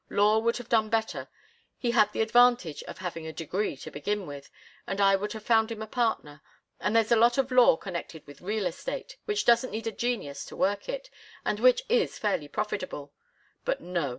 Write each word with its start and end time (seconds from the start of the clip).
Law 0.09 0.39
would 0.39 0.57
have 0.57 0.67
done 0.67 0.89
better. 0.89 1.27
He 1.77 1.91
had 1.91 2.11
the 2.11 2.21
advantage 2.21 2.81
of 2.85 2.97
having 2.97 3.27
a 3.27 3.31
degree 3.31 3.77
to 3.77 3.91
begin 3.91 4.25
with, 4.25 4.49
and 4.87 4.99
I 4.99 5.15
would 5.15 5.31
have 5.33 5.43
found 5.43 5.71
him 5.71 5.83
a 5.83 5.85
partner, 5.85 6.41
and 6.79 6.95
there's 6.95 7.11
a 7.11 7.15
lot 7.15 7.37
of 7.37 7.51
law 7.51 7.77
connected 7.77 8.25
with 8.25 8.41
real 8.41 8.65
estate 8.65 9.17
which 9.25 9.45
doesn't 9.45 9.69
need 9.69 9.85
a 9.85 9.91
genius 9.91 10.43
to 10.45 10.55
work 10.55 10.89
it, 10.89 11.11
and 11.45 11.59
which 11.59 11.83
is 11.87 12.17
fairly 12.17 12.47
profitable. 12.47 13.13
But 13.63 13.79
no! 13.79 14.09